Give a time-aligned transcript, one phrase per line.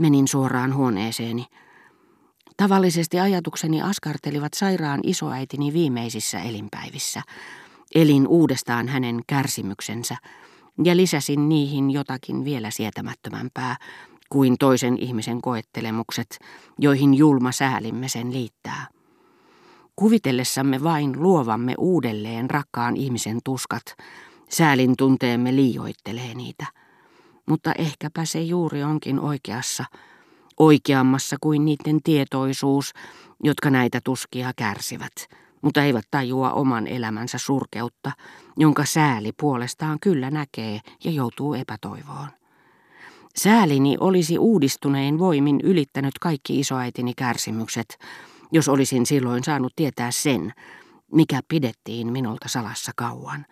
[0.00, 1.46] Menin suoraan huoneeseeni.
[2.56, 7.22] Tavallisesti ajatukseni askartelivat sairaan isoäitini viimeisissä elinpäivissä.
[7.94, 10.16] Elin uudestaan hänen kärsimyksensä
[10.84, 13.76] ja lisäsin niihin jotakin vielä sietämättömämpää
[14.28, 16.38] kuin toisen ihmisen koettelemukset,
[16.78, 18.86] joihin julma säälimme sen liittää.
[19.96, 23.82] Kuvitellessamme vain luovamme uudelleen rakkaan ihmisen tuskat,
[24.48, 26.79] säälin tunteemme liioittelee niitä.
[27.46, 29.84] Mutta ehkäpä se juuri onkin oikeassa,
[30.58, 32.92] oikeammassa kuin niiden tietoisuus,
[33.42, 35.12] jotka näitä tuskia kärsivät,
[35.62, 38.12] mutta eivät tajua oman elämänsä surkeutta,
[38.56, 42.28] jonka sääli puolestaan kyllä näkee ja joutuu epätoivoon.
[43.36, 47.98] Säälini olisi uudistunein voimin ylittänyt kaikki isoäitini kärsimykset,
[48.52, 50.52] jos olisin silloin saanut tietää sen,
[51.12, 53.46] mikä pidettiin minulta salassa kauan.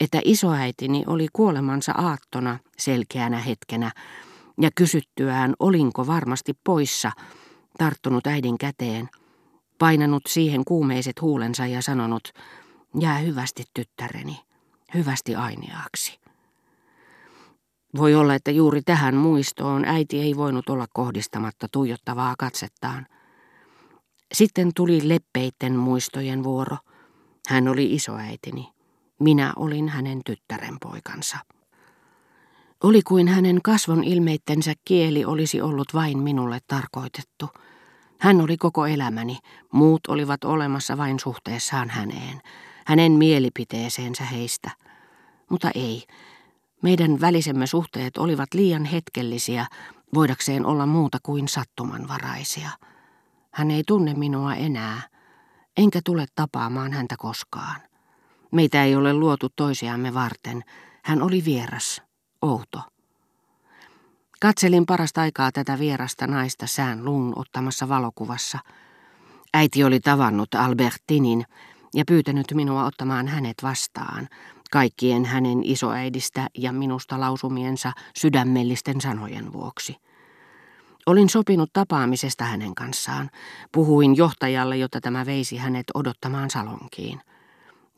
[0.00, 3.92] Että isoäitini oli kuolemansa aattona selkeänä hetkenä,
[4.60, 7.12] ja kysyttyään olinko varmasti poissa,
[7.78, 9.08] tarttunut äidin käteen,
[9.78, 12.32] painanut siihen kuumeiset huulensa ja sanonut,
[13.00, 14.40] jää hyvästi tyttäreni,
[14.94, 16.20] hyvästi aineaksi.
[17.96, 23.06] Voi olla, että juuri tähän muistoon äiti ei voinut olla kohdistamatta tuijottavaa katsettaan.
[24.32, 26.76] Sitten tuli leppeitten muistojen vuoro.
[27.48, 28.68] Hän oli isoäitini.
[29.20, 31.38] Minä olin hänen tyttärenpoikansa.
[32.84, 37.48] Oli kuin hänen kasvon ilmeittensä kieli olisi ollut vain minulle tarkoitettu.
[38.20, 39.38] Hän oli koko elämäni,
[39.72, 42.40] muut olivat olemassa vain suhteessaan häneen,
[42.86, 44.70] hänen mielipiteeseensä heistä.
[45.50, 46.02] Mutta ei,
[46.82, 49.66] meidän välisemme suhteet olivat liian hetkellisiä,
[50.14, 52.70] voidakseen olla muuta kuin sattumanvaraisia.
[53.52, 55.02] Hän ei tunne minua enää,
[55.76, 57.89] enkä tule tapaamaan häntä koskaan.
[58.52, 60.64] Meitä ei ole luotu toisiamme varten.
[61.04, 62.02] Hän oli vieras,
[62.42, 62.80] outo.
[64.40, 68.58] Katselin parasta aikaa tätä vierasta naista sään luun ottamassa valokuvassa.
[69.54, 71.44] Äiti oli tavannut Albertinin
[71.94, 74.28] ja pyytänyt minua ottamaan hänet vastaan,
[74.70, 79.96] kaikkien hänen isoäidistä ja minusta lausumiensa sydämellisten sanojen vuoksi.
[81.06, 83.30] Olin sopinut tapaamisesta hänen kanssaan.
[83.72, 87.20] Puhuin johtajalle, jotta tämä veisi hänet odottamaan salonkiin.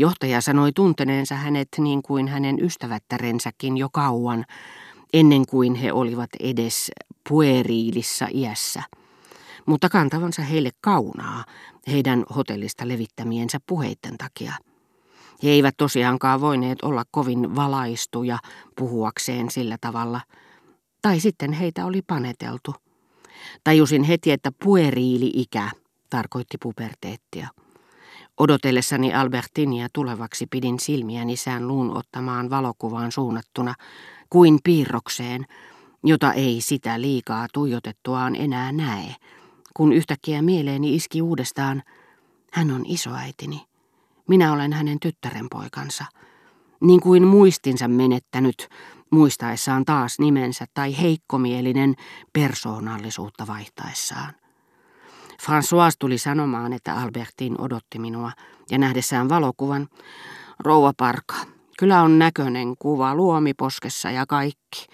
[0.00, 4.44] Johtaja sanoi tunteneensa hänet niin kuin hänen ystävättärensäkin jo kauan,
[5.12, 6.90] ennen kuin he olivat edes
[7.28, 8.82] pueriilissa iässä,
[9.66, 11.44] mutta kantavansa heille kaunaa
[11.90, 14.52] heidän hotellista levittämiensä puheitten takia.
[15.42, 18.38] He eivät tosiaankaan voineet olla kovin valaistuja
[18.76, 20.20] puhuakseen sillä tavalla,
[21.02, 22.74] tai sitten heitä oli paneteltu.
[23.64, 25.70] Tajusin heti, että pueriili-ikä
[26.10, 27.48] tarkoitti puberteettia.
[28.38, 33.74] Odotellessani Albertinia tulevaksi pidin silmiäni sään luun ottamaan valokuvaan suunnattuna,
[34.30, 35.46] kuin piirrokseen,
[36.04, 39.14] jota ei sitä liikaa tuijotettuaan enää näe,
[39.76, 41.82] kun yhtäkkiä mieleeni iski uudestaan,
[42.52, 43.66] hän on isoäitini.
[44.28, 46.04] Minä olen hänen tyttärenpoikansa.
[46.80, 48.68] Niin kuin muistinsa menettänyt,
[49.10, 51.94] muistaessaan taas nimensä tai heikkomielinen
[52.32, 54.34] persoonallisuutta vaihtaessaan.
[55.42, 58.32] François tuli sanomaan, että Albertin odotti minua,
[58.70, 59.88] ja nähdessään valokuvan,
[60.58, 61.34] rouva Parka,
[61.78, 64.86] kyllä on näköinen kuva luomiposkessa ja kaikki.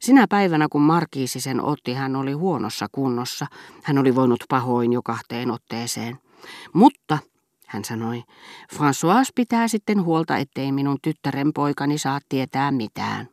[0.00, 3.46] Sinä päivänä, kun Markiisi sen otti, hän oli huonossa kunnossa.
[3.82, 6.18] Hän oli voinut pahoin jo kahteen otteeseen.
[6.72, 7.18] Mutta,
[7.66, 8.22] hän sanoi,
[8.74, 13.28] François pitää sitten huolta, ettei minun tyttären poikani saa tietää mitään.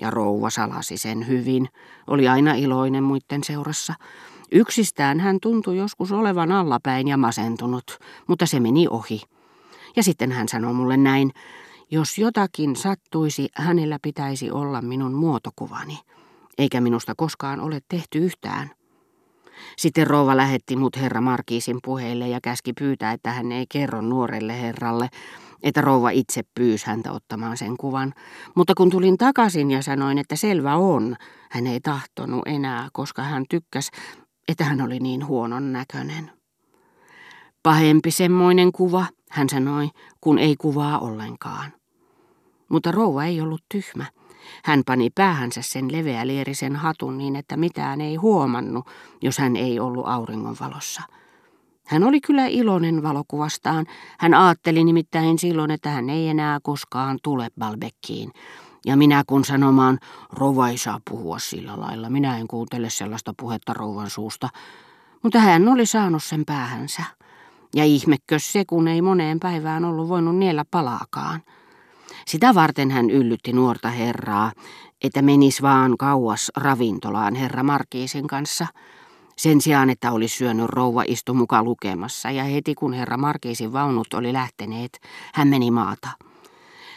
[0.00, 1.68] Ja rouva salasi sen hyvin,
[2.06, 3.94] oli aina iloinen muiden seurassa.
[4.52, 9.22] Yksistään hän tuntui joskus olevan allapäin ja masentunut, mutta se meni ohi.
[9.96, 11.30] Ja sitten hän sanoi mulle näin,
[11.90, 15.98] jos jotakin sattuisi, hänellä pitäisi olla minun muotokuvani,
[16.58, 18.70] eikä minusta koskaan ole tehty yhtään.
[19.76, 24.60] Sitten rouva lähetti mut herra Markiisin puheille ja käski pyytää, että hän ei kerro nuorelle
[24.60, 25.08] herralle,
[25.62, 28.14] että rouva itse pyysi häntä ottamaan sen kuvan.
[28.54, 31.16] Mutta kun tulin takaisin ja sanoin, että selvä on,
[31.50, 33.90] hän ei tahtonut enää, koska hän tykkäsi,
[34.48, 36.30] että hän oli niin huonon näköinen.
[37.62, 39.88] Pahempi semmoinen kuva, hän sanoi,
[40.20, 41.72] kun ei kuvaa ollenkaan.
[42.68, 44.04] Mutta rouva ei ollut tyhmä.
[44.64, 48.86] Hän pani päähänsä sen leveälierisen hatun niin, että mitään ei huomannut,
[49.22, 51.02] jos hän ei ollut auringonvalossa.
[51.86, 53.86] Hän oli kyllä iloinen valokuvastaan.
[54.18, 58.32] Hän ajatteli nimittäin silloin, että hän ei enää koskaan tule Balbekkiin.
[58.86, 59.98] Ja minä kun sanomaan,
[60.32, 64.48] rouva ei saa puhua sillä lailla, minä en kuuntele sellaista puhetta rouvan suusta.
[65.22, 67.02] Mutta hän oli saanut sen päähänsä.
[67.74, 71.42] Ja ihmekö se, kun ei moneen päivään ollut voinut niellä palaakaan.
[72.26, 74.52] Sitä varten hän yllytti nuorta herraa,
[75.02, 78.66] että menis vaan kauas ravintolaan herra Markiisin kanssa,
[79.36, 84.14] sen sijaan, että olisi syönyt rouva istu mukaan lukemassa, ja heti kun herra Markiisin vaunut
[84.14, 84.98] oli lähteneet,
[85.34, 86.08] hän meni maata.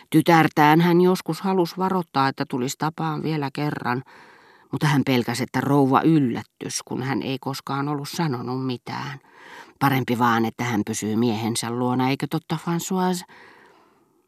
[0.10, 4.04] Tytärtään hän joskus halusi varoittaa, että tulisi tapaan vielä kerran,
[4.72, 9.20] mutta hän pelkäsi, että rouva yllättys, kun hän ei koskaan ollut sanonut mitään.
[9.80, 13.34] Parempi vaan, että hän pysyy miehensä luona, eikö totta François?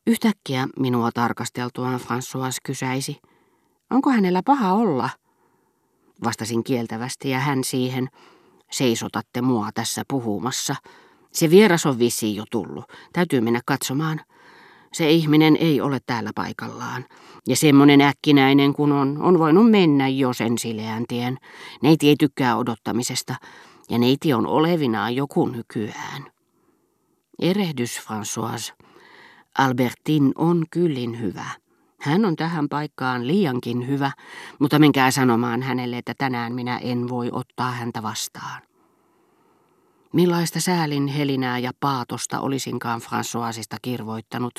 [0.08, 3.22] Yhtäkkiä minua tarkasteltuaan François kysäisi,
[3.90, 5.10] onko hänellä paha olla?
[6.24, 8.08] Vastasin kieltävästi ja hän siihen,
[8.72, 10.76] seisotatte mua tässä puhumassa.
[11.34, 14.22] Se vieras on vissiin jo tullut, täytyy mennä katsomaan.
[14.94, 17.06] Se ihminen ei ole täällä paikallaan.
[17.48, 21.38] Ja semmonen äkkinäinen kun on, on voinut mennä jo sen sileän tien.
[21.82, 23.36] Neiti ei tykkää odottamisesta,
[23.90, 26.26] ja neiti on olevinaan joku nykyään.
[27.42, 28.86] Erehdys, François.
[29.58, 31.46] Albertin on kyllin hyvä.
[32.02, 34.12] Hän on tähän paikkaan liiankin hyvä,
[34.60, 38.62] mutta menkää sanomaan hänelle, että tänään minä en voi ottaa häntä vastaan.
[40.14, 44.54] Millaista säälin helinää ja paatosta olisinkaan Françoisista kirvoittanut,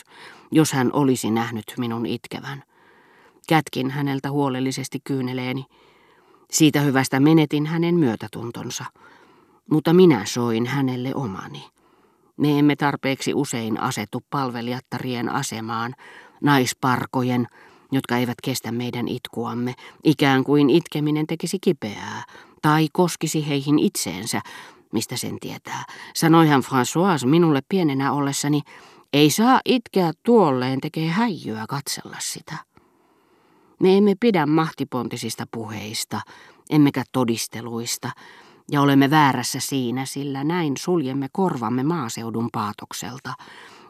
[0.53, 2.63] jos hän olisi nähnyt minun itkevän.
[3.49, 5.65] Kätkin häneltä huolellisesti kyyneleeni.
[6.51, 8.85] Siitä hyvästä menetin hänen myötätuntonsa,
[9.71, 11.65] mutta minä soin hänelle omani.
[12.37, 15.95] Me emme tarpeeksi usein asetu palvelijattarien asemaan,
[16.43, 17.47] naisparkojen,
[17.93, 22.23] jotka eivät kestä meidän itkuamme, ikään kuin itkeminen tekisi kipeää,
[22.63, 24.41] tai koskisi heihin itseensä,
[24.93, 25.85] mistä sen tietää.
[26.15, 28.61] Sanoihan François minulle pienenä ollessani,
[29.13, 32.57] ei saa itkeä tuolleen, tekee häijyä katsella sitä.
[33.81, 36.21] Me emme pidä mahtipontisista puheista,
[36.71, 38.11] emmekä todisteluista,
[38.71, 43.35] ja olemme väärässä siinä, sillä näin suljemme korvamme maaseudun paatokselta,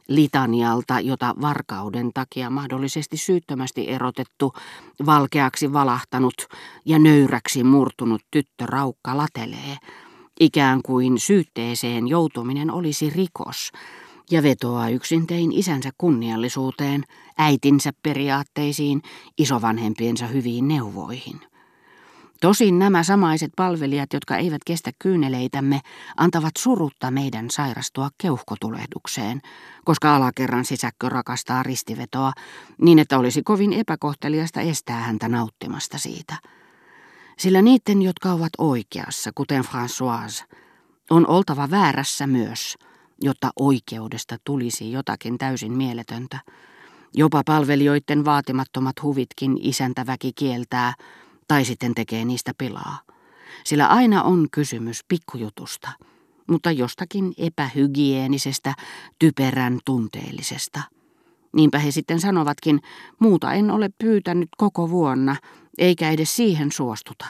[0.08, 4.52] litanialta, jota varkauden takia mahdollisesti syyttömästi erotettu,
[5.06, 6.34] valkeaksi valahtanut
[6.84, 9.76] ja nöyräksi murtunut tyttö Raukka latelee,
[10.42, 13.72] ikään kuin syytteeseen joutuminen olisi rikos,
[14.30, 17.04] ja vetoaa yksintein isänsä kunniallisuuteen,
[17.38, 19.02] äitinsä periaatteisiin,
[19.38, 21.40] isovanhempiensa hyviin neuvoihin.
[22.40, 25.80] Tosin nämä samaiset palvelijat, jotka eivät kestä kyyneleitämme,
[26.16, 29.40] antavat surutta meidän sairastua keuhkotulehdukseen,
[29.84, 32.32] koska alakerran sisäkkö rakastaa ristivetoa,
[32.80, 36.36] niin että olisi kovin epäkohteliasta estää häntä nauttimasta siitä.
[37.38, 40.56] Sillä niiden, jotka ovat oikeassa, kuten Françoise,
[41.10, 42.76] on oltava väärässä myös,
[43.20, 46.38] jotta oikeudesta tulisi jotakin täysin mieletöntä.
[47.14, 50.94] Jopa palvelijoiden vaatimattomat huvitkin isäntäväki kieltää,
[51.48, 52.98] tai sitten tekee niistä pilaa.
[53.64, 55.88] Sillä aina on kysymys pikkujutusta,
[56.48, 58.74] mutta jostakin epähygieenisestä,
[59.18, 60.82] typerän tunteellisesta.
[61.52, 62.80] Niinpä he sitten sanovatkin,
[63.18, 65.36] muuta en ole pyytänyt koko vuonna,
[65.78, 67.26] eikä edes siihen suostuta.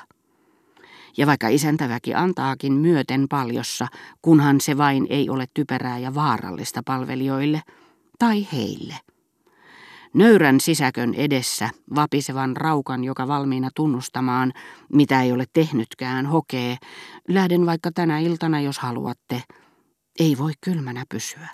[1.17, 3.87] Ja vaikka isäntäväki antaakin myöten paljossa,
[4.23, 7.63] kunhan se vain ei ole typerää ja vaarallista palvelijoille
[8.19, 8.95] tai heille.
[10.15, 14.53] Nöyrän sisäkön edessä, vapisevan raukan, joka valmiina tunnustamaan,
[14.93, 16.77] mitä ei ole tehnytkään, hokee,
[17.29, 19.43] lähden vaikka tänä iltana, jos haluatte,
[20.19, 21.49] ei voi kylmänä pysyä.